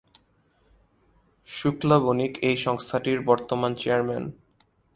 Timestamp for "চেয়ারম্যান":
3.75-4.23